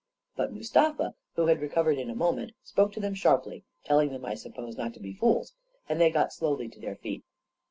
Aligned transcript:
But 0.35 0.51
Mustafa, 0.51 1.13
who 1.35 1.45
had 1.45 1.61
recovered 1.61 1.99
in 1.99 2.09
a 2.09 2.15
moment, 2.15 2.53
spoke 2.63 2.91
to 2.93 2.99
them 2.99 3.13
sharply, 3.13 3.65
telling 3.83 4.09
them, 4.09 4.25
I 4.25 4.33
suppose, 4.33 4.75
not 4.75 4.93
15a 4.93 4.95
A 4.97 4.99
KING 4.99 5.05
IN 5.05 5.13
BABYLON 5.13 5.13
153 5.13 5.13
to 5.13 5.13
be 5.15 5.19
fools, 5.19 5.53
and 5.87 6.01
they 6.01 6.09
got 6.09 6.33
slowly 6.33 6.67
to 6.69 6.79
their 6.79 6.95
feet. 6.95 7.23